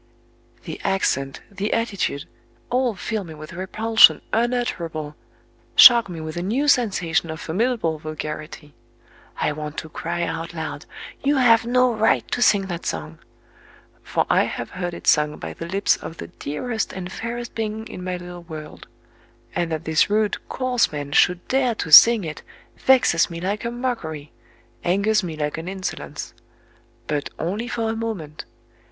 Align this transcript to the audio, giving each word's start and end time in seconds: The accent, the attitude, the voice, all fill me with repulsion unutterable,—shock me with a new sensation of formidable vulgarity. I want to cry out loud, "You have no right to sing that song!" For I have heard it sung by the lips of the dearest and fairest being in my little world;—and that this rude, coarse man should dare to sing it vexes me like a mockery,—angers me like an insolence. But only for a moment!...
The 0.63 0.81
accent, 0.83 1.41
the 1.51 1.71
attitude, 1.73 2.21
the 2.21 2.25
voice, 2.25 2.31
all 2.71 2.95
fill 2.95 3.23
me 3.23 3.35
with 3.35 3.53
repulsion 3.53 4.21
unutterable,—shock 4.33 6.09
me 6.09 6.19
with 6.19 6.35
a 6.35 6.41
new 6.41 6.67
sensation 6.67 7.29
of 7.29 7.39
formidable 7.39 7.99
vulgarity. 7.99 8.73
I 9.39 9.51
want 9.51 9.77
to 9.77 9.89
cry 9.89 10.23
out 10.23 10.55
loud, 10.55 10.87
"You 11.23 11.35
have 11.37 11.67
no 11.67 11.93
right 11.93 12.27
to 12.31 12.41
sing 12.41 12.63
that 12.65 12.87
song!" 12.87 13.19
For 14.01 14.25
I 14.27 14.45
have 14.45 14.71
heard 14.71 14.95
it 14.95 15.05
sung 15.05 15.37
by 15.37 15.53
the 15.53 15.67
lips 15.67 15.97
of 15.97 16.17
the 16.17 16.29
dearest 16.29 16.91
and 16.93 17.11
fairest 17.11 17.53
being 17.53 17.87
in 17.87 18.03
my 18.03 18.17
little 18.17 18.41
world;—and 18.41 19.71
that 19.71 19.85
this 19.85 20.09
rude, 20.09 20.37
coarse 20.49 20.91
man 20.91 21.11
should 21.11 21.47
dare 21.47 21.75
to 21.75 21.91
sing 21.91 22.23
it 22.23 22.41
vexes 22.75 23.29
me 23.29 23.39
like 23.39 23.63
a 23.65 23.69
mockery,—angers 23.69 25.21
me 25.21 25.37
like 25.37 25.59
an 25.59 25.67
insolence. 25.67 26.33
But 27.05 27.29
only 27.37 27.67
for 27.67 27.87
a 27.87 27.95
moment!... 27.95 28.45